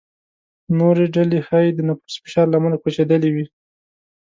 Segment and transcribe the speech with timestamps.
[0.79, 3.45] نورې ډلې ښايي د نفوس فشار له امله کوچېدلې وي.